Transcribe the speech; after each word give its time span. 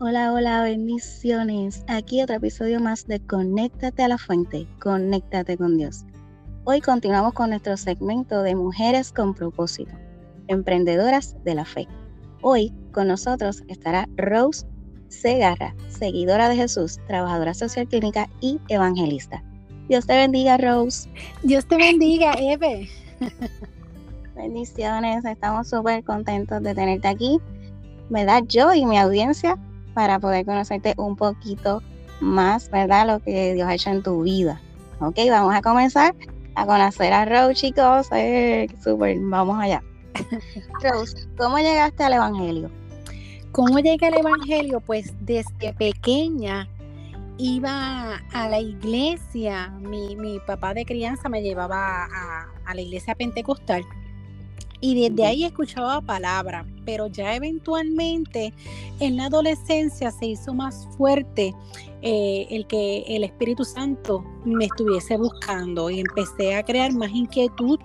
Hola, 0.00 0.32
hola, 0.32 0.62
bendiciones. 0.62 1.82
Aquí 1.88 2.22
otro 2.22 2.36
episodio 2.36 2.78
más 2.78 3.08
de 3.08 3.18
Conéctate 3.18 4.04
a 4.04 4.06
la 4.06 4.16
Fuente, 4.16 4.68
Conéctate 4.78 5.56
con 5.56 5.76
Dios. 5.76 6.04
Hoy 6.62 6.80
continuamos 6.80 7.32
con 7.32 7.50
nuestro 7.50 7.76
segmento 7.76 8.44
de 8.44 8.54
Mujeres 8.54 9.10
con 9.10 9.34
propósito, 9.34 9.90
emprendedoras 10.46 11.34
de 11.42 11.56
la 11.56 11.64
fe. 11.64 11.88
Hoy 12.42 12.72
con 12.92 13.08
nosotros 13.08 13.64
estará 13.66 14.08
Rose 14.14 14.64
Segarra, 15.08 15.74
seguidora 15.88 16.48
de 16.48 16.54
Jesús, 16.54 17.00
trabajadora 17.08 17.52
social 17.52 17.88
clínica 17.88 18.30
y 18.40 18.60
evangelista. 18.68 19.42
Dios 19.88 20.06
te 20.06 20.14
bendiga, 20.14 20.58
Rose. 20.58 21.10
Dios 21.42 21.66
te 21.66 21.76
bendiga, 21.76 22.34
Eve. 22.38 22.88
Bendiciones, 24.36 25.24
estamos 25.24 25.68
súper 25.68 26.04
contentos 26.04 26.62
de 26.62 26.72
tenerte 26.72 27.08
aquí, 27.08 27.40
¿verdad? 28.10 28.44
Yo 28.46 28.72
y 28.72 28.86
mi 28.86 28.96
audiencia 28.96 29.58
para 29.98 30.20
poder 30.20 30.46
conocerte 30.46 30.94
un 30.96 31.16
poquito 31.16 31.82
más, 32.20 32.70
¿verdad? 32.70 33.04
Lo 33.04 33.18
que 33.18 33.54
Dios 33.54 33.66
ha 33.66 33.74
hecho 33.74 33.90
en 33.90 34.00
tu 34.00 34.22
vida. 34.22 34.60
Ok, 35.00 35.16
vamos 35.28 35.52
a 35.52 35.60
comenzar 35.60 36.14
a 36.54 36.64
conocer 36.66 37.12
a 37.12 37.24
Rose, 37.24 37.54
chicos. 37.54 38.06
Eh, 38.12 38.68
súper, 38.80 39.18
vamos 39.18 39.60
allá. 39.60 39.82
Rose, 40.84 41.26
¿cómo 41.36 41.58
llegaste 41.58 42.04
al 42.04 42.12
Evangelio? 42.12 42.70
¿Cómo 43.50 43.80
llegué 43.80 44.06
al 44.06 44.18
Evangelio? 44.18 44.78
Pues 44.78 45.12
desde 45.22 45.74
pequeña 45.76 46.68
iba 47.36 48.20
a 48.32 48.48
la 48.48 48.60
iglesia. 48.60 49.70
Mi, 49.80 50.14
mi 50.14 50.38
papá 50.46 50.74
de 50.74 50.84
crianza 50.84 51.28
me 51.28 51.42
llevaba 51.42 52.04
a, 52.04 52.46
a 52.66 52.74
la 52.74 52.80
iglesia 52.80 53.16
pentecostal 53.16 53.82
y 54.80 55.08
desde 55.08 55.26
ahí 55.26 55.44
escuchaba 55.44 56.00
palabra, 56.00 56.64
pero 56.84 57.08
ya 57.08 57.34
eventualmente 57.34 58.52
en 59.00 59.16
la 59.16 59.26
adolescencia 59.26 60.10
se 60.10 60.26
hizo 60.26 60.54
más 60.54 60.88
fuerte 60.96 61.54
eh, 62.02 62.46
el 62.50 62.66
que 62.66 63.04
el 63.08 63.24
Espíritu 63.24 63.64
Santo 63.64 64.24
me 64.44 64.66
estuviese 64.66 65.16
buscando 65.16 65.90
y 65.90 66.00
empecé 66.00 66.54
a 66.54 66.62
crear 66.62 66.92
más 66.92 67.10
inquietud, 67.10 67.78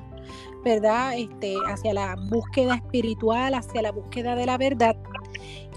¿verdad? 0.64 1.18
Este, 1.18 1.56
hacia 1.68 1.94
la 1.94 2.16
búsqueda 2.30 2.76
espiritual, 2.76 3.56
hacia 3.56 3.82
la 3.82 3.92
búsqueda 3.92 4.36
de 4.36 4.46
la 4.46 4.58
verdad. 4.58 4.96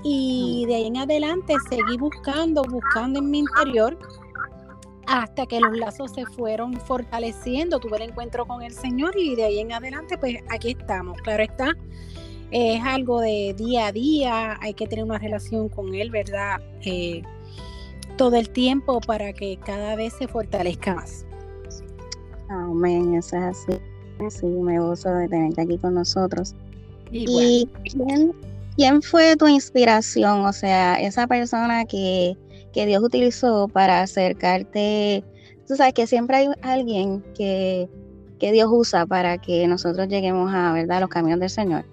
Y 0.05 0.65
de 0.69 0.75
ahí 0.77 0.87
en 0.87 0.99
adelante 0.99 1.55
seguí 1.69 1.97
buscando, 1.99 2.63
buscando 2.63 3.19
en 3.19 3.31
mi 3.31 3.39
interior 3.41 3.99
hasta 5.07 5.47
que 5.47 5.61
los 5.61 5.77
lazos 5.77 6.13
se 6.13 6.27
fueron 6.27 6.75
fortaleciendo, 6.75 7.79
tuve 7.79 7.97
el 7.97 8.11
encuentro 8.11 8.47
con 8.47 8.63
el 8.63 8.73
Señor 8.73 9.15
y 9.17 9.37
de 9.37 9.45
ahí 9.45 9.59
en 9.61 9.73
adelante, 9.73 10.19
pues 10.19 10.37
aquí 10.49 10.77
estamos. 10.79 11.21
Claro 11.23 11.43
está, 11.43 11.75
es 12.51 12.83
algo 12.85 13.21
de 13.21 13.55
día 13.57 13.87
a 13.87 13.93
día, 13.93 14.59
hay 14.61 14.75
que 14.75 14.87
tener 14.87 15.05
una 15.05 15.19
relación 15.19 15.69
con 15.69 15.95
Él, 15.95 16.11
¿verdad? 16.11 16.61
Eh, 16.83 17.23
todo 18.17 18.37
el 18.37 18.51
tiempo 18.51 19.01
para 19.01 19.33
que 19.33 19.59
cada 19.65 19.95
vez 19.97 20.15
se 20.15 20.29
fortalezca 20.29 20.95
más. 20.95 21.27
Amén, 22.49 23.15
eso 23.15 23.37
es 23.37 23.43
así. 23.43 23.73
Sí, 24.31 24.47
me 24.47 24.79
gozo 24.79 25.11
de 25.11 25.29
tenerte 25.29 25.61
aquí 25.61 25.77
con 25.79 25.95
nosotros. 25.95 26.55
¿Y 27.11 27.69
quién, 27.85 28.33
quién 28.77 29.03
fue 29.03 29.37
tu 29.37 29.47
inspiración? 29.47 30.47
O 30.47 30.53
sea, 30.53 30.95
esa 30.95 31.27
persona 31.27 31.85
que 31.85 32.37
que 32.77 32.85
Dios 32.85 33.03
utilizó 33.03 33.69
para 33.69 34.03
acercarte. 34.03 35.25
Tú 35.67 35.77
sabes 35.77 35.95
que 35.95 36.07
siempre 36.07 36.37
hay 36.37 36.49
alguien 36.61 37.25
que, 37.35 37.89
Dios 38.39 38.69
usa 38.71 39.07
para 39.07 39.39
que 39.39 39.67
nosotros 39.67 40.09
lleguemos 40.09 40.53
a 40.53 40.75
¿verdad? 40.75 41.01
los 41.01 41.09
caminos 41.09 41.41
del 41.41 41.49
Señor. 41.49 41.87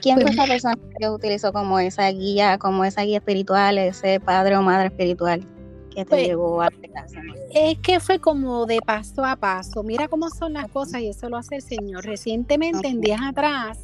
¿Quién 0.00 0.16
fue 0.16 0.24
pues 0.24 0.34
esa 0.34 0.46
persona 0.46 0.76
que 0.76 0.96
Dios 0.98 1.14
utilizó 1.14 1.52
como 1.52 1.78
esa 1.78 2.10
guía, 2.10 2.56
como 2.56 2.86
esa 2.86 3.02
guía 3.02 3.18
espiritual, 3.18 3.76
ese 3.76 4.18
padre 4.18 4.56
o 4.56 4.62
madre 4.62 4.86
espiritual 4.86 5.46
que 5.90 6.04
te 6.04 6.06
pues 6.06 6.26
llevó 6.26 6.62
a 6.62 6.70
casa? 6.70 7.20
Es 7.52 7.78
que 7.80 8.00
fue 8.00 8.18
como 8.18 8.64
de 8.64 8.78
paso 8.78 9.26
a 9.26 9.36
paso. 9.36 9.82
Mira 9.82 10.08
cómo 10.08 10.30
son 10.30 10.54
las 10.54 10.68
cosas 10.68 11.02
y 11.02 11.08
eso 11.08 11.28
lo 11.28 11.36
hace 11.36 11.56
el 11.56 11.62
Señor. 11.62 12.02
Recientemente, 12.02 12.88
en 12.88 13.02
días 13.02 13.20
atrás, 13.22 13.78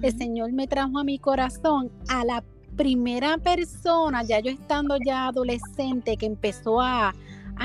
el 0.00 0.16
Señor 0.16 0.50
me 0.52 0.66
trajo 0.66 0.98
a 0.98 1.04
mi 1.04 1.18
corazón 1.18 1.92
a 2.08 2.24
la 2.24 2.42
primera 2.76 3.38
persona, 3.38 4.22
ya 4.22 4.40
yo 4.40 4.50
estando 4.50 4.96
ya 5.04 5.28
adolescente, 5.28 6.16
que 6.16 6.26
empezó 6.26 6.80
a, 6.80 7.14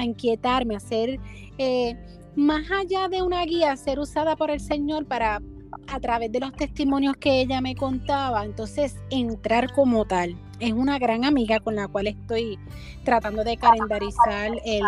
inquietarme, 0.01 0.75
a 0.75 0.79
ser 0.79 1.19
eh, 1.57 1.95
más 2.35 2.69
allá 2.71 3.07
de 3.07 3.21
una 3.21 3.43
guía, 3.43 3.75
ser 3.75 3.99
usada 3.99 4.35
por 4.35 4.51
el 4.51 4.59
Señor 4.59 5.05
para, 5.05 5.41
a 5.87 5.99
través 5.99 6.31
de 6.31 6.39
los 6.39 6.53
testimonios 6.53 7.15
que 7.17 7.41
ella 7.41 7.61
me 7.61 7.75
contaba, 7.75 8.45
entonces 8.45 8.95
entrar 9.09 9.73
como 9.73 10.05
tal. 10.05 10.37
Es 10.59 10.73
una 10.73 10.99
gran 10.99 11.25
amiga 11.25 11.59
con 11.59 11.75
la 11.75 11.87
cual 11.87 12.07
estoy 12.07 12.59
tratando 13.03 13.43
de 13.43 13.57
calendarizar 13.57 14.51
el 14.65 14.83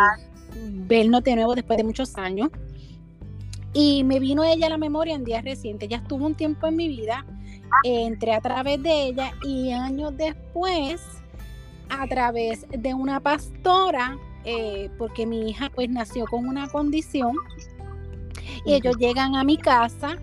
vernos 0.88 1.24
de 1.24 1.36
nuevo 1.36 1.56
después 1.56 1.78
de 1.78 1.84
muchos 1.84 2.18
años. 2.18 2.50
Y 3.74 4.04
me 4.04 4.20
vino 4.20 4.44
ella 4.44 4.68
a 4.68 4.70
la 4.70 4.78
memoria 4.78 5.16
en 5.16 5.24
días 5.24 5.44
recientes. 5.44 5.90
Ya 5.90 5.98
estuvo 5.98 6.26
un 6.26 6.36
tiempo 6.36 6.68
en 6.68 6.76
mi 6.76 6.88
vida 6.88 7.26
entré 7.84 8.34
a 8.34 8.42
través 8.42 8.82
de 8.82 9.08
ella 9.08 9.32
y 9.44 9.72
años 9.72 10.16
después, 10.16 11.02
a 11.90 12.08
través 12.08 12.66
de 12.70 12.94
una 12.94 13.20
pastora, 13.20 14.18
eh, 14.46 14.90
porque 14.98 15.26
mi 15.26 15.50
hija 15.50 15.72
pues 15.74 15.90
nació 15.90 16.26
con 16.26 16.48
una 16.48 16.68
condición, 16.70 17.36
y 18.66 18.74
ellos 18.74 18.96
llegan 18.98 19.36
a 19.36 19.44
mi 19.44 19.58
casa 19.58 20.18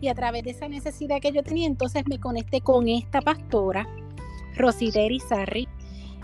y 0.00 0.08
a 0.08 0.14
través 0.14 0.44
de 0.44 0.50
esa 0.50 0.68
necesidad 0.68 1.20
que 1.20 1.32
yo 1.32 1.42
tenía, 1.42 1.66
entonces 1.66 2.04
me 2.06 2.18
conecté 2.18 2.60
con 2.60 2.88
esta 2.88 3.20
pastora, 3.20 3.88
Rosideri 4.56 5.20
Sarri, 5.20 5.68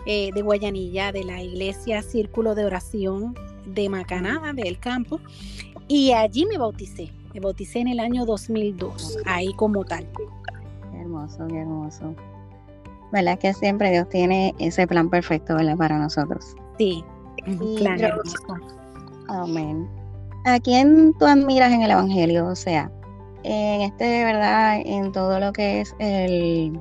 eh, 0.07 0.31
de 0.35 0.43
Guayanilla, 0.43 1.13
de 1.13 1.25
la 1.25 1.43
iglesia 1.43 2.03
Círculo 2.03 2.55
de 2.55 2.67
Oración 2.67 3.35
de 3.65 3.89
Macanada, 3.89 4.53
del 4.53 4.79
campo, 4.79 5.21
y 5.89 6.13
allí 6.13 6.47
me 6.47 6.59
bauticé. 6.59 7.11
Me 7.33 7.41
bauticé 7.41 7.81
en 7.81 7.89
el 7.89 8.01
año 8.01 8.25
2002, 8.25 9.19
ahí 9.27 9.53
como 9.55 9.85
tal 9.85 10.07
hermoso, 11.05 11.47
qué 11.49 11.61
hermoso. 11.61 12.15
¿Verdad 13.13 13.39
que 13.39 13.53
siempre 13.53 13.91
Dios 13.91 14.09
tiene 14.09 14.55
ese 14.59 14.87
plan 14.87 15.09
perfecto, 15.09 15.55
¿verdad? 15.55 15.77
Para 15.77 15.99
nosotros. 15.99 16.57
Sí, 16.79 17.05
claro. 17.77 18.21
Amén. 19.29 19.89
¿A 20.45 20.59
quién 20.59 21.15
tú 21.19 21.27
admiras 21.27 21.73
en 21.73 21.83
el 21.83 21.93
Evangelio? 21.93 22.47
O 22.47 22.57
sea, 22.57 22.91
en 23.45 23.83
este, 23.83 24.25
¿verdad? 24.25 24.81
En 24.85 25.13
todo 25.13 25.39
lo 25.39 25.53
que 25.53 25.83
es 25.83 25.95
el, 25.99 26.79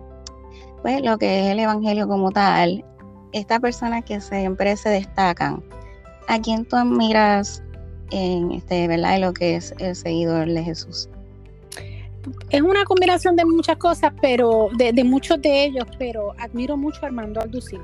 pues, 0.81 1.01
lo 1.03 1.17
que 1.17 1.41
es 1.41 1.51
el 1.51 1.59
Evangelio 1.59 2.07
como 2.07 2.31
tal, 2.31 2.83
estas 3.31 3.59
personas 3.59 4.03
que 4.03 4.19
siempre 4.19 4.75
se 4.75 4.89
destacan, 4.89 5.63
¿a 6.27 6.39
quién 6.39 6.65
tú 6.65 6.75
admiras 6.75 7.63
en 8.11 8.51
este, 8.51 8.87
¿verdad? 8.87 9.15
En 9.15 9.21
lo 9.21 9.33
que 9.33 9.55
es 9.55 9.73
el 9.79 9.95
seguidor 9.95 10.47
de 10.47 10.63
Jesús? 10.63 11.09
es 12.49 12.61
una 12.61 12.85
combinación 12.85 13.35
de 13.35 13.45
muchas 13.45 13.77
cosas, 13.77 14.13
pero 14.21 14.69
de, 14.77 15.03
muchos 15.03 15.41
de 15.41 15.65
ellos, 15.65 15.85
pero 15.97 16.33
admiro 16.39 16.77
mucho 16.77 16.99
a 17.03 17.07
Armando 17.07 17.41
Alducín. 17.41 17.81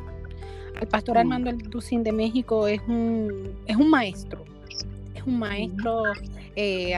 El 0.80 0.88
pastor 0.88 1.16
mm. 1.16 1.20
Armando 1.20 1.50
Alducín 1.50 2.04
de 2.04 2.12
México 2.12 2.68
es 2.68 2.82
un, 2.88 3.54
es 3.66 3.76
un 3.76 3.90
maestro, 3.90 4.46
es 5.14 5.24
un 5.24 5.40
maestro, 5.40 6.04
eh, 6.56 6.96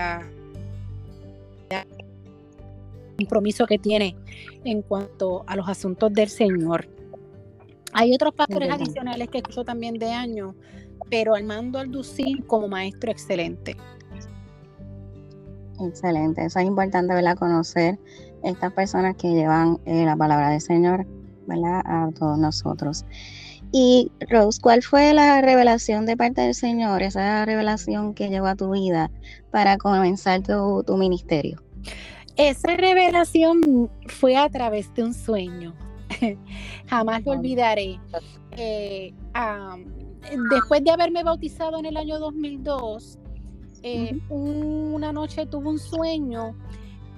compromiso 3.17 3.65
que 3.67 3.77
tiene 3.77 4.15
en 4.63 4.81
cuanto 4.81 5.43
a 5.47 5.55
los 5.55 5.67
asuntos 5.67 6.11
del 6.13 6.29
Señor. 6.29 6.87
Hay 7.93 8.13
otros 8.13 8.33
pastores 8.33 8.69
adicionales 8.71 9.29
que 9.29 9.39
escucho 9.39 9.63
también 9.63 9.95
de 9.95 10.11
años, 10.11 10.55
pero 11.11 11.35
Armando 11.35 11.77
Alducín 11.77 12.41
como 12.47 12.69
maestro 12.69 13.11
excelente. 13.11 13.75
Excelente, 15.79 16.45
eso 16.45 16.59
es 16.59 16.65
importante, 16.65 17.13
¿verdad? 17.13 17.37
Conocer 17.37 17.99
estas 18.43 18.71
personas 18.71 19.15
que 19.17 19.29
llevan 19.29 19.79
eh, 19.85 20.05
la 20.05 20.15
palabra 20.15 20.49
del 20.49 20.61
Señor, 20.61 21.05
¿verdad? 21.47 21.81
A 21.85 22.09
todos 22.17 22.39
nosotros. 22.39 23.05
Y 23.73 24.11
Rose, 24.29 24.59
¿cuál 24.61 24.83
fue 24.83 25.13
la 25.13 25.41
revelación 25.41 26.05
de 26.05 26.15
parte 26.15 26.41
del 26.41 26.55
Señor, 26.55 27.03
esa 27.03 27.45
revelación 27.45 28.13
que 28.13 28.29
llevó 28.29 28.47
a 28.47 28.55
tu 28.55 28.71
vida 28.71 29.11
para 29.51 29.77
comenzar 29.77 30.41
tu, 30.43 30.97
ministerio? 30.97 31.61
Esa 32.37 32.75
revelación 32.77 33.89
fue 34.07 34.37
a 34.37 34.49
través 34.49 34.93
de 34.93 35.03
un 35.03 35.13
sueño. 35.13 35.73
Jamás 36.87 37.23
lo 37.25 37.31
olvidaré. 37.31 37.99
Eh, 38.57 39.13
después 40.49 40.83
de 40.83 40.91
haberme 40.91 41.23
bautizado 41.23 41.79
en 41.79 41.85
el 41.85 41.97
año 41.97 42.19
2002, 42.19 43.17
eh, 43.83 44.19
una 44.29 45.11
noche 45.11 45.45
tuve 45.45 45.69
un 45.69 45.79
sueño 45.79 46.55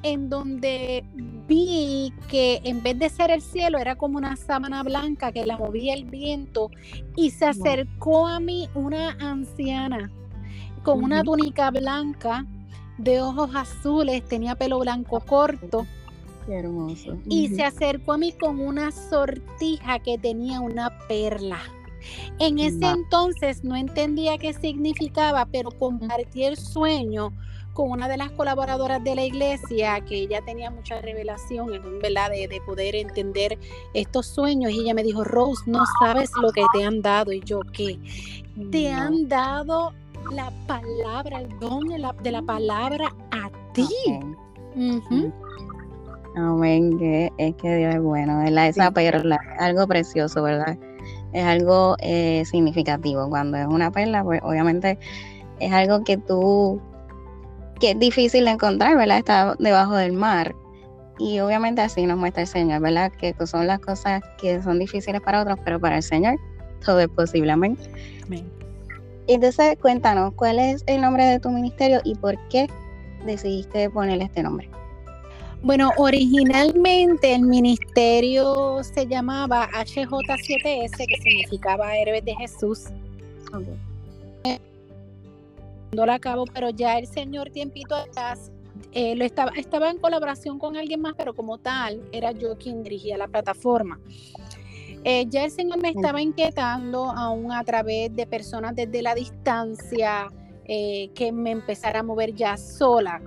en 0.03 0.29
donde 0.29 1.03
vi 1.47 2.13
que 2.27 2.61
en 2.63 2.83
vez 2.83 2.99
de 2.99 3.09
ser 3.09 3.31
el 3.31 3.41
cielo 3.41 3.77
era 3.77 3.95
como 3.95 4.17
una 4.17 4.35
sábana 4.35 4.83
blanca 4.83 5.31
que 5.31 5.45
la 5.45 5.57
movía 5.57 5.93
el 5.93 6.05
viento 6.05 6.69
y 7.15 7.31
se 7.31 7.45
acercó 7.45 8.27
a 8.27 8.39
mí 8.39 8.69
una 8.75 9.11
anciana 9.19 10.11
con 10.83 11.03
una 11.03 11.23
túnica 11.23 11.71
blanca 11.71 12.45
de 12.97 13.21
ojos 13.21 13.55
azules, 13.55 14.23
tenía 14.25 14.55
pelo 14.55 14.79
blanco 14.79 15.21
corto 15.21 15.85
Qué 16.45 16.55
hermoso. 16.55 17.17
Y 17.29 17.49
se 17.49 17.63
acercó 17.63 18.13
a 18.13 18.17
mí 18.17 18.33
con 18.33 18.59
una 18.59 18.91
sortija 18.91 19.99
que 19.99 20.17
tenía 20.17 20.59
una 20.59 20.97
perla. 21.07 21.59
En 22.39 22.59
ese 22.59 22.85
entonces 22.85 23.63
no 23.63 23.75
entendía 23.75 24.37
qué 24.37 24.53
significaba, 24.53 25.45
pero 25.45 25.71
compartí 25.71 26.43
el 26.43 26.57
sueño 26.57 27.33
con 27.73 27.89
una 27.89 28.07
de 28.07 28.17
las 28.17 28.31
colaboradoras 28.31 29.03
de 29.03 29.15
la 29.15 29.23
iglesia, 29.23 29.99
que 30.01 30.15
ella 30.15 30.41
tenía 30.45 30.69
mucha 30.69 31.01
revelación, 31.01 31.71
¿verdad? 32.01 32.29
De, 32.29 32.47
de 32.47 32.61
poder 32.61 32.95
entender 32.95 33.57
estos 33.93 34.27
sueños. 34.27 34.71
Y 34.71 34.81
ella 34.81 34.93
me 34.93 35.03
dijo, 35.03 35.23
Rose, 35.23 35.63
no 35.65 35.83
sabes 35.99 36.29
lo 36.39 36.51
que 36.51 36.63
te 36.73 36.83
han 36.83 37.01
dado. 37.01 37.31
Y 37.31 37.41
yo, 37.41 37.61
¿qué? 37.73 37.97
Te 38.71 38.91
han 38.91 39.27
dado 39.27 39.91
la 40.31 40.51
palabra, 40.67 41.41
el 41.41 41.59
don 41.59 41.87
de 41.87 42.31
la, 42.31 42.41
palabra 42.41 43.13
a 43.31 43.49
ti. 43.73 43.87
Amén, 46.35 46.97
que 46.97 47.31
es 47.37 47.55
que 47.55 47.75
Dios 47.75 47.95
es 47.95 48.01
bueno, 48.01 48.39
¿verdad? 48.39 48.67
Esa 48.67 48.91
perla, 48.91 49.39
algo 49.59 49.87
precioso, 49.87 50.41
¿verdad? 50.43 50.77
Es 51.33 51.43
algo 51.43 51.95
eh, 51.99 52.43
significativo. 52.45 53.29
Cuando 53.29 53.57
es 53.57 53.67
una 53.67 53.91
perla, 53.91 54.23
pues 54.23 54.41
obviamente 54.43 54.97
es 55.59 55.71
algo 55.71 56.03
que 56.03 56.17
tú, 56.17 56.81
que 57.79 57.91
es 57.91 57.99
difícil 57.99 58.45
de 58.45 58.51
encontrar, 58.51 58.95
¿verdad? 58.97 59.17
Está 59.17 59.55
debajo 59.59 59.95
del 59.95 60.13
mar. 60.13 60.55
Y 61.19 61.39
obviamente 61.39 61.81
así 61.81 62.05
nos 62.05 62.17
muestra 62.17 62.41
el 62.41 62.47
Señor, 62.47 62.81
¿verdad? 62.81 63.11
Que 63.11 63.35
son 63.45 63.67
las 63.67 63.79
cosas 63.79 64.21
que 64.39 64.61
son 64.61 64.79
difíciles 64.79 65.21
para 65.21 65.41
otros, 65.41 65.59
pero 65.63 65.79
para 65.79 65.97
el 65.97 66.03
Señor 66.03 66.37
todo 66.83 66.99
es 66.99 67.09
posible. 67.09 67.51
Amén. 67.51 67.77
Amén. 68.25 68.49
Entonces, 69.27 69.77
cuéntanos, 69.81 70.33
¿cuál 70.33 70.59
es 70.59 70.83
el 70.85 71.01
nombre 71.01 71.23
de 71.23 71.39
tu 71.39 71.49
ministerio 71.49 72.01
y 72.03 72.15
por 72.15 72.35
qué 72.49 72.67
decidiste 73.25 73.89
ponerle 73.89 74.25
este 74.25 74.43
nombre? 74.43 74.69
Bueno, 75.63 75.91
originalmente 75.95 77.33
el 77.33 77.43
ministerio 77.43 78.83
se 78.83 79.07
llamaba 79.07 79.69
HJ7S, 79.69 81.07
que 81.07 81.17
significaba 81.21 81.95
Héroes 81.95 82.25
de 82.25 82.35
Jesús. 82.35 82.87
No 85.93 86.05
lo 86.05 86.11
acabo, 86.11 86.43
pero 86.45 86.69
ya 86.69 86.97
el 86.97 87.07
Señor 87.07 87.49
tiempito 87.51 87.95
atrás 87.95 88.51
eh, 88.91 89.15
lo 89.15 89.23
estaba, 89.23 89.51
estaba 89.55 89.89
en 89.89 89.99
colaboración 89.99 90.59
con 90.59 90.75
alguien 90.75 90.99
más, 90.99 91.13
pero 91.17 91.33
como 91.33 91.57
tal, 91.57 92.01
era 92.11 92.31
yo 92.33 92.57
quien 92.57 92.83
dirigía 92.83 93.17
la 93.17 93.29
plataforma. 93.29 93.99
Eh, 95.05 95.25
ya 95.29 95.45
el 95.45 95.51
Señor 95.51 95.81
me 95.81 95.89
estaba 95.89 96.21
inquietando 96.21 97.09
aún 97.09 97.53
a 97.53 97.63
través 97.63 98.13
de 98.13 98.25
personas 98.25 98.75
desde 98.75 99.01
la 99.01 99.15
distancia 99.15 100.27
eh, 100.65 101.09
que 101.13 101.31
me 101.31 101.51
empezara 101.51 101.99
a 101.99 102.03
mover 102.03 102.33
ya 102.33 102.57
sola. 102.57 103.21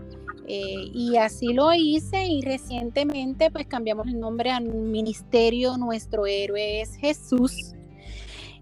Eh, 0.48 0.90
y 0.92 1.16
así 1.16 1.52
lo 1.52 1.72
hice 1.74 2.24
y 2.26 2.40
recientemente 2.40 3.50
pues 3.50 3.66
cambiamos 3.66 4.06
el 4.06 4.20
nombre 4.20 4.52
al 4.52 4.64
ministerio 4.64 5.76
Nuestro 5.76 6.26
Héroe 6.26 6.80
es 6.80 6.94
Jesús. 6.96 7.74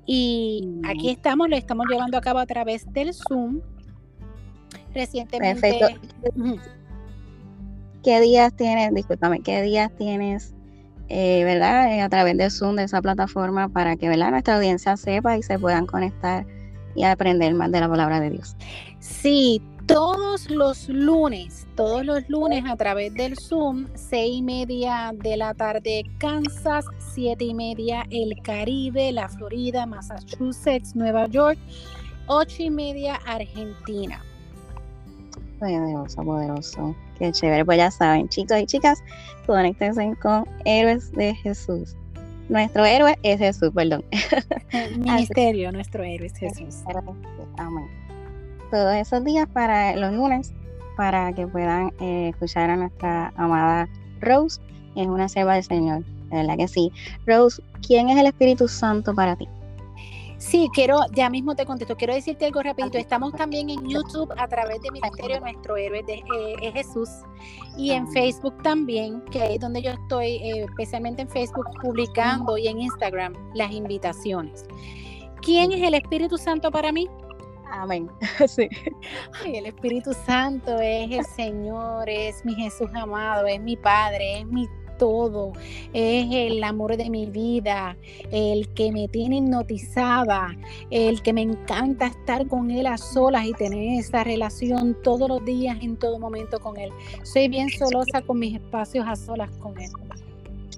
Y 0.06 0.80
aquí 0.84 1.10
estamos, 1.10 1.48
lo 1.48 1.56
estamos 1.56 1.86
llevando 1.88 2.18
a 2.18 2.20
cabo 2.20 2.38
a 2.38 2.46
través 2.46 2.90
del 2.92 3.12
Zoom. 3.14 3.60
Recientemente. 4.94 5.98
¿Qué 8.02 8.20
días 8.20 8.54
tienes, 8.54 8.94
discúlpame, 8.94 9.40
qué 9.40 9.62
días 9.62 9.90
tienes 9.96 10.54
eh, 11.08 11.44
¿verdad? 11.44 11.92
Eh, 11.92 12.00
a 12.00 12.08
través 12.08 12.36
de 12.36 12.50
Zoom, 12.50 12.76
de 12.76 12.84
esa 12.84 13.02
plataforma, 13.02 13.68
para 13.68 13.96
que 13.96 14.08
¿verdad? 14.08 14.30
nuestra 14.30 14.56
audiencia 14.56 14.96
sepa 14.96 15.36
y 15.36 15.42
se 15.42 15.58
puedan 15.58 15.86
conectar 15.86 16.46
y 16.94 17.04
aprender 17.04 17.52
más 17.54 17.70
de 17.72 17.80
la 17.80 17.88
palabra 17.88 18.20
de 18.20 18.30
Dios. 18.30 18.56
Sí, 19.00 19.60
todos 19.86 20.50
los 20.50 20.88
lunes, 20.88 21.66
todos 21.74 22.04
los 22.04 22.28
lunes 22.28 22.64
a 22.66 22.76
través 22.76 23.12
del 23.14 23.36
Zoom, 23.38 23.86
seis 23.94 24.36
y 24.38 24.42
media 24.42 25.12
de 25.14 25.36
la 25.36 25.54
tarde 25.54 26.04
Kansas, 26.18 26.84
siete 26.98 27.44
y 27.44 27.54
media 27.54 28.04
el 28.10 28.40
Caribe, 28.42 29.12
la 29.12 29.28
Florida, 29.28 29.86
Massachusetts, 29.86 30.94
Nueva 30.94 31.26
York, 31.26 31.58
ocho 32.26 32.62
y 32.62 32.70
media 32.70 33.16
Argentina. 33.26 34.22
Poderoso, 35.58 36.22
poderoso. 36.22 36.96
Qué 37.18 37.30
chévere. 37.30 37.64
Pues 37.64 37.78
ya 37.78 37.90
saben, 37.90 38.28
chicos 38.28 38.58
y 38.58 38.66
chicas, 38.66 39.02
conéctense 39.46 40.14
con 40.20 40.46
Héroes 40.64 41.12
de 41.12 41.34
Jesús. 41.34 41.96
Nuestro 42.48 42.84
héroe 42.84 43.18
es 43.22 43.38
Jesús, 43.38 43.70
perdón. 43.74 44.04
ministerio, 44.98 45.72
nuestro 45.72 46.02
héroe 46.02 46.26
es 46.26 46.36
Jesús. 46.36 46.82
Amén. 47.56 48.03
Todos 48.74 48.96
esos 48.96 49.22
días 49.22 49.46
para 49.52 49.94
los 49.94 50.12
lunes, 50.12 50.52
para 50.96 51.32
que 51.32 51.46
puedan 51.46 51.92
eh, 52.00 52.30
escuchar 52.30 52.70
a 52.70 52.76
nuestra 52.76 53.32
amada 53.36 53.88
Rose, 54.20 54.60
es 54.96 55.06
una 55.06 55.28
selva 55.28 55.54
del 55.54 55.62
Señor. 55.62 56.04
De 56.28 56.38
verdad 56.38 56.56
que 56.56 56.66
sí. 56.66 56.90
Rose, 57.24 57.62
¿quién 57.86 58.08
es 58.08 58.18
el 58.18 58.26
Espíritu 58.26 58.66
Santo 58.66 59.14
para 59.14 59.36
ti? 59.36 59.48
Sí, 60.38 60.68
quiero, 60.74 60.98
ya 61.12 61.30
mismo 61.30 61.54
te 61.54 61.64
contesto, 61.64 61.96
quiero 61.96 62.14
decirte 62.14 62.46
algo 62.46 62.64
rapidito. 62.64 62.98
Estamos 62.98 63.32
también 63.34 63.70
en 63.70 63.88
YouTube 63.88 64.32
a 64.36 64.48
través 64.48 64.82
de 64.82 64.90
Ministerio 64.90 65.38
Nuestro 65.38 65.76
Héroe 65.76 66.02
de 66.02 66.24
eh, 66.60 66.72
Jesús 66.72 67.08
y 67.78 67.92
en 67.92 68.08
Facebook 68.08 68.60
también, 68.64 69.20
que 69.30 69.54
es 69.54 69.60
donde 69.60 69.82
yo 69.82 69.92
estoy, 69.92 70.38
eh, 70.38 70.64
especialmente 70.64 71.22
en 71.22 71.28
Facebook, 71.28 71.66
publicando 71.80 72.58
y 72.58 72.66
en 72.66 72.80
Instagram 72.80 73.34
las 73.54 73.70
invitaciones. 73.70 74.64
¿Quién 75.42 75.70
es 75.70 75.80
el 75.80 75.94
Espíritu 75.94 76.38
Santo 76.38 76.72
para 76.72 76.90
mí? 76.90 77.08
Amén. 77.80 78.08
Sí. 78.48 78.68
el 79.44 79.66
Espíritu 79.66 80.12
Santo 80.12 80.78
es 80.80 81.10
el 81.10 81.24
Señor, 81.24 82.08
es 82.08 82.44
mi 82.44 82.54
Jesús 82.54 82.88
amado, 82.94 83.46
es 83.46 83.60
mi 83.60 83.76
Padre, 83.76 84.40
es 84.40 84.46
mi 84.46 84.68
todo, 84.96 85.52
es 85.92 86.26
el 86.30 86.62
amor 86.62 86.96
de 86.96 87.10
mi 87.10 87.26
vida, 87.26 87.96
el 88.30 88.72
que 88.74 88.92
me 88.92 89.08
tiene 89.08 89.38
hipnotizada, 89.38 90.56
el 90.90 91.20
que 91.22 91.32
me 91.32 91.42
encanta 91.42 92.06
estar 92.06 92.46
con 92.46 92.70
él 92.70 92.86
a 92.86 92.96
solas 92.96 93.44
y 93.44 93.52
tener 93.52 93.98
esa 93.98 94.22
relación 94.22 94.96
todos 95.02 95.28
los 95.28 95.44
días, 95.44 95.76
en 95.80 95.96
todo 95.96 96.18
momento 96.18 96.60
con 96.60 96.76
él. 96.76 96.90
Soy 97.24 97.48
bien 97.48 97.68
solosa 97.70 98.22
con 98.22 98.38
mis 98.38 98.54
espacios 98.54 99.04
a 99.08 99.16
solas 99.16 99.50
con 99.58 99.78
él. 99.80 99.90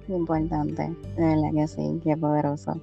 Importante, 0.08 0.94
de 1.16 1.26
verdad 1.26 1.50
que 1.52 1.68
sí, 1.68 2.00
qué 2.02 2.16
poderoso. 2.16 2.80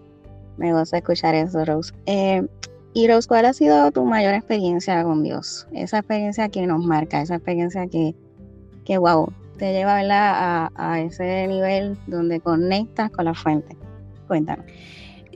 Me 0.57 0.71
gusta 0.71 0.97
escuchar 0.97 1.33
eso, 1.33 1.65
Rose. 1.65 1.93
Eh, 2.05 2.45
y 2.93 3.07
Rose, 3.07 3.27
¿cuál 3.27 3.45
ha 3.45 3.53
sido 3.53 3.91
tu 3.91 4.05
mayor 4.05 4.33
experiencia 4.33 5.03
con 5.03 5.23
Dios? 5.23 5.67
Esa 5.73 5.99
experiencia 5.99 6.49
que 6.49 6.65
nos 6.67 6.85
marca, 6.85 7.21
esa 7.21 7.35
experiencia 7.35 7.87
que, 7.87 8.15
que 8.85 8.97
wow, 8.97 9.31
te 9.57 9.73
lleva 9.73 9.99
A, 10.75 10.99
ese 11.01 11.47
nivel 11.47 11.97
donde 12.07 12.39
conectas 12.39 13.09
con 13.11 13.25
la 13.25 13.33
fuente. 13.33 13.75
Cuéntanos. 14.27 14.65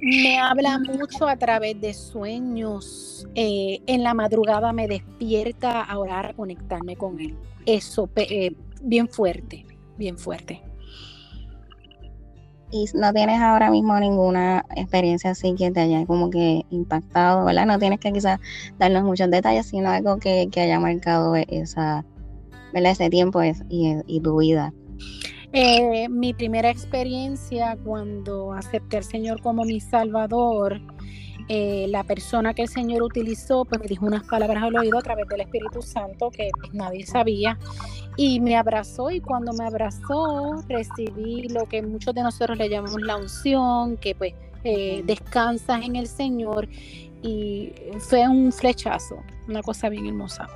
Me 0.02 0.38
habla 0.38 0.78
mucho 0.78 1.28
a 1.28 1.36
través 1.38 1.80
de 1.82 1.94
sueños. 1.94 3.28
Eh, 3.34 3.80
en 3.88 4.04
la 4.04 4.14
madrugada 4.14 4.72
me 4.72 4.88
despierta 4.88 5.82
a 5.82 5.98
orar, 5.98 6.28
a 6.28 6.34
conectarme 6.34 6.96
con 6.96 7.20
él. 7.20 7.36
Eso, 7.66 8.08
eh, 8.16 8.54
bien 8.82 9.08
fuerte, 9.08 9.66
bien 9.98 10.18
fuerte. 10.18 10.62
Y 12.70 12.86
no 12.94 13.14
tienes 13.14 13.40
ahora 13.42 13.72
mismo 13.72 13.98
ninguna 14.00 14.66
experiencia 14.76 15.32
así 15.32 15.56
que 15.56 15.72
te 15.72 15.80
haya 15.82 16.06
como 16.06 16.30
que 16.30 16.66
impactado, 16.70 17.46
¿verdad? 17.46 17.66
No 17.66 17.80
tienes 17.80 18.00
que 18.00 18.12
quizás 18.12 18.40
darnos 18.78 19.04
muchos 19.04 19.30
detalles, 19.32 19.68
sino 19.68 19.90
algo 19.90 20.18
que, 20.18 20.50
que 20.52 20.62
haya 20.62 20.80
marcado 20.80 21.36
esa, 21.36 22.04
ese 22.74 23.10
tiempo 23.10 23.42
es, 23.42 23.64
y, 23.70 24.20
tu 24.22 24.38
vida. 24.38 24.74
Eh, 25.54 26.10
mi 26.10 26.34
primera 26.34 26.70
experiencia 26.70 27.78
cuando 27.84 28.54
acepté 28.54 28.98
al 28.98 29.04
Señor 29.04 29.42
como 29.42 29.64
mi 29.64 29.80
Salvador, 29.80 30.82
eh, 31.50 31.88
la 31.90 32.04
persona 32.04 32.54
que 32.54 32.64
el 32.64 32.68
Señor 32.68 33.04
utilizó, 33.04 33.64
pues 33.64 33.80
me 33.80 33.88
dijo 33.88 34.06
unas 34.06 34.24
palabras 34.24 34.64
al 34.64 34.76
oído 34.76 34.98
a 34.98 35.02
través 35.02 35.28
del 35.28 35.42
Espíritu 35.42 35.82
Santo 35.82 36.30
que 36.30 36.50
pues, 36.60 36.74
nadie 36.74 37.06
sabía 37.06 37.58
y 38.18 38.40
me 38.40 38.58
abrazó 38.58 39.12
y 39.12 39.22
cuando 39.22 39.54
me 39.54 39.66
abrazó 39.66 40.64
recibí 40.68 41.48
lo 41.50 41.66
que 41.66 41.82
muchos 41.82 42.14
de 42.14 42.24
nosotros 42.24 42.58
le 42.58 42.68
llamamos 42.68 43.02
la 43.02 43.16
unción, 43.16 43.96
que 43.98 44.14
pues 44.14 44.34
eh, 44.64 45.04
descansas 45.06 45.86
en 45.86 45.96
el 45.96 46.08
Señor 46.08 46.68
y 47.22 47.72
fue 48.00 48.28
un 48.28 48.52
flechazo, 48.52 49.18
una 49.48 49.62
cosa 49.62 49.88
bien 49.90 50.08
hermosa. 50.08 50.48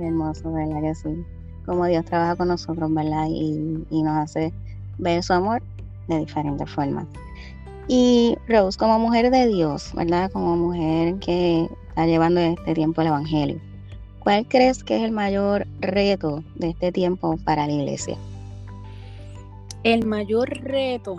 Hermoso, 0.00 0.52
¿verdad 0.52 0.80
que 0.80 0.94
sí? 0.94 1.24
Como 1.66 1.84
Dios 1.86 2.04
trabaja 2.04 2.36
con 2.36 2.48
nosotros, 2.48 2.92
¿verdad? 2.94 3.26
Y, 3.28 4.02
nos 4.02 4.16
hace 4.16 4.52
ver 4.98 5.22
su 5.22 5.32
amor 5.32 5.62
de 6.08 6.20
diferentes 6.20 6.70
formas. 6.70 7.06
Y 7.88 8.36
Rose, 8.48 8.78
como 8.78 8.98
mujer 8.98 9.30
de 9.30 9.46
Dios, 9.46 9.92
¿verdad? 9.94 10.30
Como 10.32 10.56
mujer 10.56 11.16
que 11.18 11.68
está 11.88 12.06
llevando 12.06 12.40
este 12.40 12.74
tiempo 12.74 13.02
el 13.02 13.08
Evangelio, 13.08 13.60
¿cuál 14.20 14.46
crees 14.48 14.82
que 14.82 14.96
es 14.96 15.02
el 15.02 15.12
mayor 15.12 15.66
reto 15.80 16.42
de 16.56 16.70
este 16.70 16.92
tiempo 16.92 17.36
para 17.44 17.66
la 17.66 17.72
iglesia? 17.72 18.16
El 19.82 20.06
mayor 20.06 20.48
reto 20.48 21.16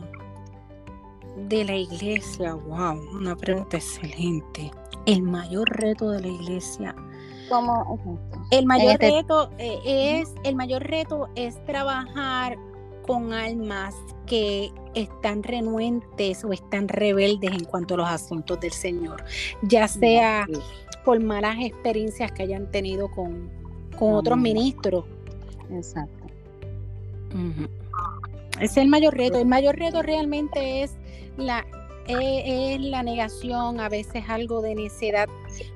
de 1.50 1.66
la 1.66 1.76
iglesia, 1.76 2.54
wow, 2.54 3.00
una 3.14 3.36
pregunta 3.36 3.78
excelente. 3.78 4.72
El 5.06 5.22
mayor 5.22 5.70
reto 5.70 6.10
de 6.10 6.22
la 6.22 6.28
iglesia 6.28 6.96
como 7.50 8.20
el 8.52 8.66
mayor 8.66 8.94
este 8.94 9.12
reto 9.12 9.50
eh, 9.58 9.80
es 9.86 10.34
el 10.44 10.56
mayor 10.56 10.84
reto 10.84 11.30
es 11.36 11.64
trabajar 11.66 12.58
con 13.06 13.34
almas 13.34 13.96
que 14.26 14.72
están 14.96 15.44
renuentes 15.44 16.44
o 16.44 16.52
están 16.52 16.88
rebeldes 16.88 17.52
en 17.52 17.66
cuanto 17.66 17.94
a 17.94 17.98
los 17.98 18.10
asuntos 18.10 18.60
del 18.60 18.72
Señor, 18.72 19.24
ya 19.62 19.88
sea 19.88 20.48
por 21.04 21.22
malas 21.22 21.58
experiencias 21.62 22.32
que 22.32 22.44
hayan 22.44 22.72
tenido 22.72 23.10
con, 23.12 23.50
con 23.98 24.14
otros 24.16 24.38
ministros. 24.38 25.06
Exacto. 25.72 26.26
Ese 28.56 28.66
es 28.66 28.78
el 28.78 28.88
mayor 28.88 29.16
reto. 29.16 29.38
El 29.38 29.48
mayor 29.48 29.78
reto 29.78 30.02
realmente 30.02 30.84
es 30.84 30.96
la, 31.38 31.66
es, 32.08 32.80
la 32.80 33.04
negación, 33.04 33.80
a 33.80 33.90
veces 33.90 34.24
algo 34.28 34.62
de 34.62 34.76
necedad, 34.76 35.28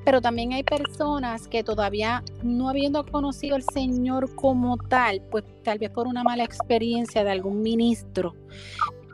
pero 0.04 0.22
también 0.22 0.54
hay 0.54 0.64
personas 0.64 1.48
que 1.48 1.64
todavía 1.64 2.24
no 2.44 2.70
habiendo 2.70 3.06
conocido 3.06 3.56
al 3.56 3.64
Señor 3.74 4.34
como 4.36 4.78
tal, 4.78 5.22
pues 5.30 5.44
tal 5.64 5.80
vez 5.80 5.90
por 5.90 6.08
una 6.08 6.24
mala 6.24 6.44
experiencia 6.44 7.24
de 7.24 7.32
algún 7.32 7.62
ministro 7.62 8.36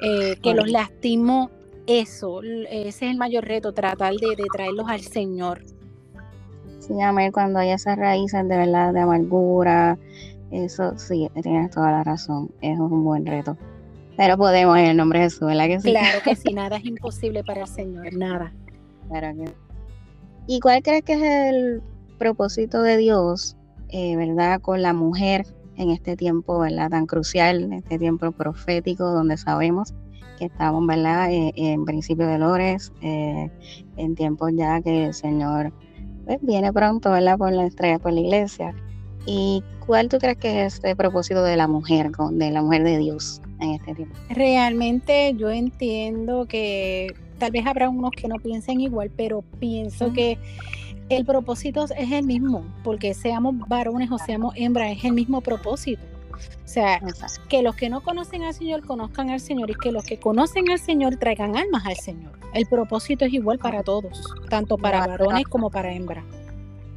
eh, 0.02 0.36
que 0.42 0.54
los 0.54 0.70
lastimó, 0.70 1.50
eso, 1.88 2.42
ese 2.42 2.88
es 2.88 3.02
el 3.02 3.18
mayor 3.18 3.46
reto, 3.46 3.74
tratar 3.74 4.14
de, 4.16 4.36
traerlos 4.52 4.88
al 4.90 5.02
Señor. 5.02 5.64
Sí, 6.80 7.00
amén, 7.02 7.32
cuando 7.32 7.60
hay 7.60 7.72
esas 7.72 7.98
raíces 7.98 8.48
de 8.48 8.58
verdad 8.58 8.94
de 8.94 9.02
amargura, 9.02 9.98
eso 10.52 10.98
sí, 10.98 11.30
tienes 11.42 11.72
toda 11.72 11.92
la 11.92 12.04
razón, 12.04 12.52
eso 12.62 12.86
es 12.86 12.92
un 12.92 13.04
buen 13.04 13.26
reto. 13.26 13.58
Pero 14.18 14.38
podemos 14.38 14.78
en 14.78 14.86
el 14.86 14.98
nombre 14.98 15.20
de 15.20 15.26
Jesús, 15.26 15.48
¿verdad 15.48 15.68
que 15.68 15.80
sí? 15.80 15.92
Claro 15.92 16.20
que 16.24 16.36
sí, 16.36 16.54
nada 16.54 16.78
es 16.78 16.86
imposible 16.86 17.44
para 17.44 17.62
el 17.62 17.68
Señor, 17.68 18.14
nada. 18.14 18.54
Claro 19.10 19.36
que 19.36 19.65
¿Y 20.48 20.60
cuál 20.60 20.84
crees 20.84 21.04
que 21.04 21.14
es 21.14 21.54
el 21.54 21.82
propósito 22.20 22.82
de 22.84 22.98
Dios, 22.98 23.58
eh, 23.90 24.16
verdad, 24.16 24.62
con 24.62 24.82
la 24.82 24.94
mujer 24.94 25.46
en 25.76 25.90
este 25.90 26.16
tiempo, 26.16 26.60
verdad, 26.60 26.90
tan 26.90 27.08
crucial, 27.08 27.64
en 27.64 27.74
este 27.74 27.98
tiempo 27.98 28.32
profético, 28.32 29.06
donde 29.12 29.38
sabemos 29.38 29.94
que 30.38 30.46
estamos, 30.46 30.86
verdad, 30.86 31.32
eh, 31.32 31.52
en 31.56 31.84
principio 31.86 32.28
de 32.28 32.38
Lores, 32.38 32.94
eh, 33.02 33.50
en 33.98 34.16
tiempos 34.16 34.52
ya 34.54 34.82
que 34.82 35.06
el 35.06 35.14
Señor 35.14 35.74
pues, 36.26 36.38
viene 36.42 36.72
pronto, 36.72 37.12
verdad, 37.12 37.38
por 37.38 37.52
la 37.52 37.66
estrella, 37.66 37.98
por 37.98 38.14
la 38.14 38.20
iglesia. 38.20 38.76
¿Y 39.26 39.64
cuál 39.86 40.10
tú 40.10 40.20
crees 40.20 40.38
que 40.38 40.66
es 40.66 40.76
este 40.76 40.96
propósito 40.96 41.44
de 41.44 41.58
la 41.58 41.68
mujer, 41.68 42.12
de 42.32 42.52
la 42.52 42.62
mujer 42.62 42.84
de 42.84 43.00
Dios 43.00 43.42
en 43.60 43.72
este 43.72 43.96
tiempo? 43.96 44.16
Realmente 44.30 45.34
yo 45.36 45.50
entiendo 45.50 46.46
que 46.46 47.14
tal 47.38 47.52
vez 47.52 47.66
habrá 47.66 47.90
unos 47.90 48.12
que 48.12 48.28
no 48.28 48.36
piensen 48.36 48.82
igual, 48.82 49.12
pero 49.16 49.44
pienso 49.60 50.14
que 50.14 50.38
el 51.10 51.26
propósito 51.26 51.86
es 51.86 52.12
el 52.12 52.26
mismo, 52.26 52.66
porque 52.84 53.14
seamos 53.14 53.56
varones 53.68 54.12
o 54.12 54.18
seamos 54.18 54.54
hembras, 54.56 54.98
es 54.98 55.04
el 55.04 55.14
mismo 55.14 55.42
propósito. 55.42 56.02
O 56.34 56.68
sea, 56.68 57.00
que 57.48 57.62
los 57.62 57.76
que 57.76 57.90
no 57.90 58.02
conocen 58.02 58.44
al 58.44 58.54
Señor 58.54 58.86
conozcan 58.86 59.30
al 59.30 59.40
Señor 59.40 59.70
y 59.70 59.76
que 59.76 59.92
los 59.92 60.04
que 60.04 60.20
conocen 60.20 60.70
al 60.70 60.80
Señor 60.80 61.16
traigan 61.16 61.56
almas 61.56 61.86
al 61.86 61.96
Señor. 61.96 62.34
El 62.54 62.66
propósito 62.66 63.26
es 63.26 63.34
igual 63.34 63.60
para 63.60 63.84
todos, 63.84 64.34
tanto 64.50 64.78
para 64.78 65.06
varones 65.08 65.46
como 65.46 65.70
para 65.70 65.94
hembras 65.94 66.26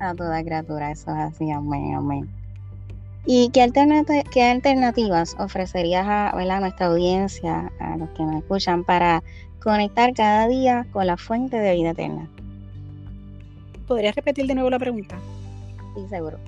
a 0.01 0.15
toda 0.15 0.43
criatura, 0.43 0.91
eso 0.91 1.11
es 1.11 1.17
así, 1.17 1.51
amén, 1.51 1.95
amén. 1.95 2.29
¿Y 3.31 3.51
qué, 3.51 3.61
alternativas 3.61 5.37
ofrecerías 5.39 6.07
a, 6.09 6.61
nuestra 6.61 6.87
audiencia, 6.87 7.71
a 7.79 7.99
los 7.99 8.09
que 8.11 8.23
nos 8.23 8.37
escuchan, 8.37 8.85
para 8.85 9.23
conectar 9.63 10.15
cada 10.15 10.49
día 10.49 10.87
con 10.95 11.07
la 11.07 11.19
fuente 11.19 11.59
de 11.59 11.75
vida 11.75 11.91
eterna? 11.91 12.27
¿Podrías 13.87 14.15
repetir 14.15 14.47
de 14.47 14.55
nuevo 14.55 14.71
la 14.71 14.79
pregunta? 14.79 15.19
Sí, 15.95 16.07
seguro. 16.09 16.39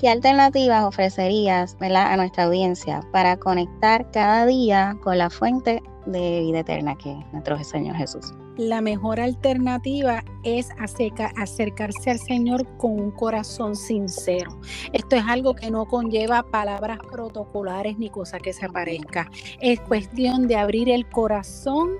¿Qué 0.00 0.08
alternativas 0.08 0.84
ofrecerías 0.84 1.76
a 1.78 2.16
nuestra 2.16 2.44
audiencia 2.44 3.02
para 3.12 3.36
conectar 3.36 4.10
cada 4.10 4.46
día 4.46 4.96
con 5.04 5.18
la 5.18 5.28
fuente 5.28 5.82
de 6.06 6.40
vida 6.40 6.60
eterna 6.60 6.96
que 6.96 7.12
es 7.12 7.32
nuestro 7.32 7.62
Señor 7.64 7.96
Jesús? 7.96 8.32
la 8.56 8.80
mejor 8.80 9.20
alternativa 9.20 10.22
es 10.44 10.68
acercarse 10.78 12.10
al 12.10 12.18
Señor 12.18 12.66
con 12.76 13.00
un 13.00 13.10
corazón 13.10 13.74
sincero. 13.74 14.58
Esto 14.92 15.16
es 15.16 15.24
algo 15.26 15.54
que 15.54 15.70
no 15.70 15.86
conlleva 15.86 16.42
palabras 16.44 16.98
protocolares 17.10 17.98
ni 17.98 18.10
cosa 18.10 18.38
que 18.38 18.52
se 18.52 18.66
aparezca. 18.66 19.30
Es 19.60 19.80
cuestión 19.80 20.46
de 20.46 20.56
abrir 20.56 20.88
el 20.88 21.08
corazón 21.08 21.90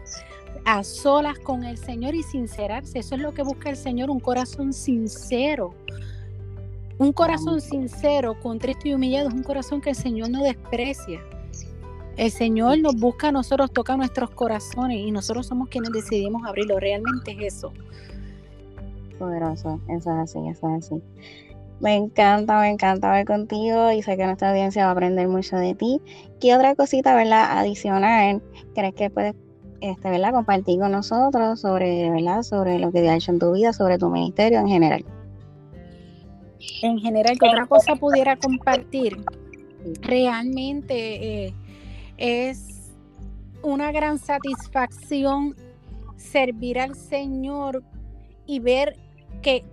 a 0.64 0.84
solas 0.84 1.38
con 1.40 1.64
el 1.64 1.76
Señor 1.76 2.14
y 2.14 2.22
sincerarse. 2.22 3.00
Eso 3.00 3.16
es 3.16 3.20
lo 3.20 3.34
que 3.34 3.42
busca 3.42 3.70
el 3.70 3.76
Señor, 3.76 4.10
un 4.10 4.20
corazón 4.20 4.72
sincero. 4.72 5.74
Un 6.98 7.12
corazón 7.12 7.60
sincero, 7.60 8.38
contrito 8.40 8.86
y 8.86 8.94
humillado, 8.94 9.28
es 9.28 9.34
un 9.34 9.42
corazón 9.42 9.80
que 9.80 9.90
el 9.90 9.96
Señor 9.96 10.30
no 10.30 10.44
desprecia. 10.44 11.20
El 12.16 12.30
Señor 12.30 12.78
nos 12.78 12.94
busca 12.94 13.28
a 13.28 13.32
nosotros, 13.32 13.72
toca 13.72 13.96
nuestros 13.96 14.30
corazones 14.30 14.98
y 14.98 15.10
nosotros 15.10 15.46
somos 15.46 15.68
quienes 15.68 15.90
decidimos 15.90 16.46
abrirlo. 16.46 16.78
Realmente 16.78 17.32
es 17.32 17.54
eso. 17.54 17.72
Poderoso, 19.18 19.80
eso 19.88 20.10
es 20.10 20.36
así, 20.36 20.38
eso 20.48 20.76
es 20.76 20.86
así. 20.86 21.02
Me 21.80 21.96
encanta, 21.96 22.60
me 22.60 22.70
encanta 22.70 23.10
ver 23.10 23.26
contigo 23.26 23.90
y 23.90 24.02
sé 24.02 24.16
que 24.16 24.24
nuestra 24.24 24.50
audiencia 24.50 24.84
va 24.84 24.90
a 24.90 24.92
aprender 24.92 25.26
mucho 25.26 25.56
de 25.56 25.74
ti. 25.74 26.00
¿Qué 26.40 26.54
otra 26.54 26.74
cosita, 26.76 27.16
verdad, 27.16 27.58
adicional 27.58 28.42
crees 28.74 28.94
que 28.94 29.10
puedes, 29.10 29.34
este, 29.80 30.08
verdad, 30.08 30.32
compartir 30.32 30.78
con 30.78 30.92
nosotros 30.92 31.60
sobre, 31.60 32.10
verdad, 32.10 32.42
sobre 32.42 32.78
lo 32.78 32.92
que 32.92 33.00
te 33.00 33.10
ha 33.10 33.16
hecho 33.16 33.32
en 33.32 33.40
tu 33.40 33.52
vida, 33.52 33.72
sobre 33.72 33.98
tu 33.98 34.08
ministerio 34.08 34.60
en 34.60 34.68
general? 34.68 35.04
En 36.82 36.98
general, 36.98 37.36
¿qué 37.38 37.48
otra 37.48 37.66
cosa 37.66 37.96
pudiera 37.96 38.36
compartir? 38.36 39.18
Realmente, 40.02 41.46
eh, 41.46 41.54
es 42.16 42.92
una 43.62 43.92
gran 43.92 44.18
satisfacción 44.18 45.54
servir 46.16 46.78
al 46.78 46.94
Señor 46.94 47.82
y 48.46 48.60
ver 48.60 48.96
que 49.42 49.64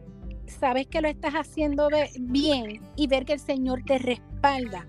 sabes 0.48 0.88
que 0.88 1.02
lo 1.02 1.08
estás 1.08 1.34
haciendo 1.34 1.90
bien 2.20 2.82
y 2.96 3.08
ver 3.08 3.26
que 3.26 3.34
el 3.34 3.40
Señor 3.40 3.84
te 3.86 3.98
respalda 3.98 4.86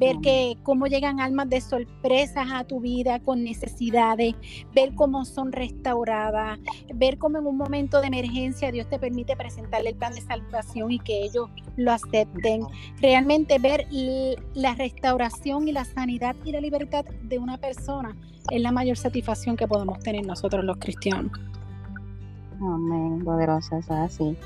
ver 0.00 0.16
que 0.22 0.56
cómo 0.62 0.86
llegan 0.86 1.20
almas 1.20 1.48
de 1.50 1.60
sorpresas 1.60 2.48
a 2.52 2.64
tu 2.64 2.80
vida 2.80 3.20
con 3.20 3.44
necesidades, 3.44 4.34
ver 4.74 4.94
cómo 4.94 5.26
son 5.26 5.52
restauradas, 5.52 6.58
ver 6.94 7.18
cómo 7.18 7.38
en 7.38 7.46
un 7.46 7.58
momento 7.58 8.00
de 8.00 8.06
emergencia 8.06 8.72
Dios 8.72 8.88
te 8.88 8.98
permite 8.98 9.36
presentarle 9.36 9.90
el 9.90 9.96
plan 9.96 10.14
de 10.14 10.22
salvación 10.22 10.90
y 10.90 10.98
que 10.98 11.22
ellos 11.22 11.50
lo 11.76 11.92
acepten. 11.92 12.62
Realmente 13.00 13.58
ver 13.58 13.86
la 14.54 14.74
restauración 14.74 15.68
y 15.68 15.72
la 15.72 15.84
sanidad 15.84 16.34
y 16.44 16.52
la 16.52 16.60
libertad 16.60 17.04
de 17.04 17.38
una 17.38 17.58
persona 17.58 18.16
es 18.50 18.60
la 18.62 18.72
mayor 18.72 18.96
satisfacción 18.96 19.56
que 19.56 19.68
podemos 19.68 20.00
tener 20.00 20.26
nosotros 20.26 20.64
los 20.64 20.78
cristianos. 20.78 21.32
Amén, 22.62 23.22
poderosa, 23.24 23.78
es 23.78 23.90
así. 23.90 24.36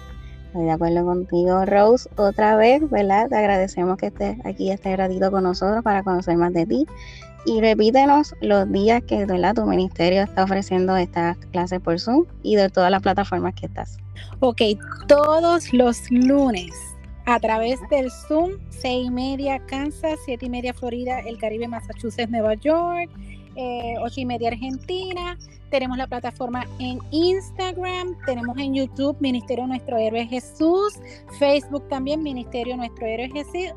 Estoy 0.54 0.66
de 0.66 0.72
acuerdo 0.72 1.04
contigo, 1.04 1.64
Rose. 1.64 2.08
Otra 2.14 2.54
vez, 2.54 2.88
¿verdad? 2.88 3.28
Te 3.28 3.34
agradecemos 3.34 3.98
que 3.98 4.06
estés 4.06 4.38
aquí 4.46 4.70
este 4.70 4.96
ratito 4.96 5.32
con 5.32 5.42
nosotros 5.42 5.82
para 5.82 6.04
conocer 6.04 6.36
más 6.36 6.52
de 6.52 6.64
ti. 6.64 6.86
Y 7.44 7.60
repítenos 7.60 8.36
los 8.40 8.70
días 8.70 9.02
que 9.02 9.26
¿verdad? 9.26 9.56
tu 9.56 9.66
ministerio 9.66 10.22
está 10.22 10.44
ofreciendo 10.44 10.96
estas 10.96 11.38
clases 11.50 11.80
por 11.80 11.98
Zoom 11.98 12.26
y 12.44 12.54
de 12.54 12.68
todas 12.68 12.92
las 12.92 13.02
plataformas 13.02 13.54
que 13.56 13.66
estás. 13.66 13.98
Ok, 14.38 14.62
todos 15.08 15.72
los 15.72 16.08
lunes 16.12 16.70
a 17.26 17.40
través 17.40 17.80
del 17.90 18.08
Zoom, 18.12 18.52
seis 18.68 19.08
y 19.08 19.10
media 19.10 19.58
Kansas, 19.66 20.20
siete 20.24 20.46
y 20.46 20.50
media 20.50 20.72
Florida, 20.72 21.18
el 21.18 21.36
Caribe, 21.36 21.66
Massachusetts, 21.66 22.30
Nueva 22.30 22.54
York, 22.54 23.10
eh, 23.56 24.24
media 24.26 24.48
Argentina, 24.48 25.38
tenemos 25.70 25.98
la 25.98 26.06
plataforma 26.06 26.64
en 26.78 27.00
Instagram, 27.10 28.16
tenemos 28.26 28.56
en 28.58 28.74
YouTube 28.74 29.16
Ministerio 29.18 29.66
Nuestro 29.66 29.96
Héroe 29.96 30.24
Jesús, 30.26 30.94
Facebook 31.38 31.88
también 31.88 32.22
Ministerio 32.22 32.76
Nuestro 32.76 33.06
Héroe 33.06 33.28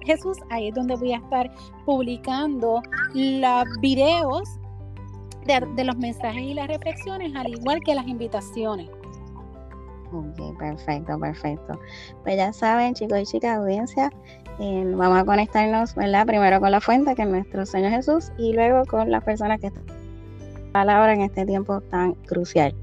Jesús. 0.05 0.37
Ahí 0.51 0.67
es 0.67 0.75
donde 0.75 0.95
voy 0.95 1.13
a 1.13 1.17
estar 1.17 1.51
publicando 1.85 2.81
los 3.15 3.65
videos 3.81 4.47
de, 5.47 5.83
los 5.83 5.97
mensajes 5.97 6.43
y 6.43 6.53
las 6.53 6.67
reflexiones, 6.67 7.35
al 7.35 7.49
igual 7.49 7.79
que 7.83 7.95
las 7.95 8.07
invitaciones. 8.07 8.89
Ok, 10.11 10.57
perfecto, 10.57 11.19
perfecto. 11.19 11.79
Pues 12.23 12.37
ya 12.37 12.53
saben, 12.53 12.93
chicos 12.93 13.19
y 13.21 13.25
chicas, 13.25 13.57
audiencia, 13.57 14.11
eh, 14.59 14.93
vamos 14.95 15.19
a 15.19 15.25
conectarnos, 15.25 15.95
¿verdad? 15.95 16.25
Primero 16.25 16.59
con 16.59 16.71
la 16.71 16.81
fuente, 16.81 17.15
que 17.15 17.23
es 17.23 17.27
nuestro 17.27 17.65
Señor 17.65 17.91
Jesús, 17.91 18.31
y 18.37 18.53
luego 18.53 18.85
con 18.85 19.11
las 19.11 19.23
personas 19.23 19.59
que 19.59 19.67
están 19.67 19.83
palabra 20.71 21.13
en 21.13 21.21
este 21.21 21.45
tiempo 21.45 21.81
tan 21.81 22.13
crucial. 22.27 22.73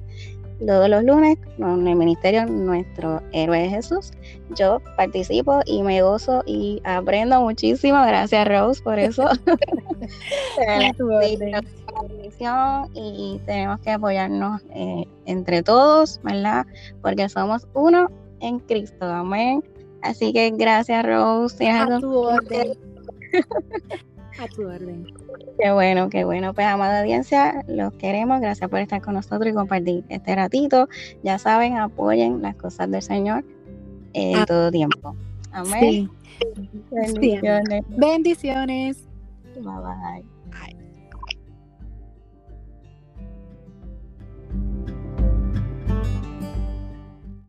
Todos 0.66 0.88
los 0.88 1.04
lunes, 1.04 1.38
en 1.58 1.86
el 1.86 1.96
ministerio 1.96 2.46
Nuestro 2.46 3.20
Héroe 3.32 3.68
Jesús, 3.68 4.12
yo 4.56 4.80
participo 4.96 5.60
y 5.66 5.82
me 5.82 6.02
gozo 6.02 6.42
y 6.46 6.80
aprendo 6.84 7.40
muchísimo. 7.40 8.02
Gracias, 8.04 8.48
Rose, 8.48 8.82
por 8.82 8.98
eso. 8.98 9.28
y 12.94 13.40
tenemos 13.46 13.80
que 13.80 13.90
apoyarnos 13.90 14.62
eh, 14.74 15.04
entre 15.26 15.62
todos, 15.62 16.20
¿verdad? 16.22 16.66
Porque 17.02 17.28
somos 17.28 17.66
uno 17.74 18.10
en 18.40 18.60
Cristo. 18.60 19.06
Amén. 19.06 19.62
Así 20.04 20.32
que 20.32 20.50
gracias, 20.50 21.04
Rose. 21.04 21.68
A 21.68 21.98
tu 21.98 22.12
orden. 22.14 22.74
A 24.38 24.48
tu 24.48 24.62
orden. 24.62 25.06
Qué 25.58 25.70
bueno, 25.70 26.10
qué 26.10 26.24
bueno. 26.24 26.52
Pues, 26.54 26.66
amada 26.66 27.00
audiencia, 27.00 27.64
los 27.68 27.92
queremos. 27.94 28.40
Gracias 28.40 28.68
por 28.68 28.80
estar 28.80 29.00
con 29.00 29.14
nosotros 29.14 29.46
y 29.48 29.54
compartir 29.54 30.04
este 30.08 30.34
ratito. 30.34 30.88
Ya 31.22 31.38
saben, 31.38 31.78
apoyen 31.78 32.42
las 32.42 32.56
cosas 32.56 32.90
del 32.90 33.02
Señor 33.02 33.44
eh, 34.12 34.34
ah. 34.36 34.44
todo 34.46 34.70
tiempo. 34.70 35.16
Amén. 35.52 36.10
Bendiciones. 36.90 37.84
Bendiciones. 37.88 39.08
Bye 39.54 39.62
bye. 39.62 40.24
bye. 40.50 40.83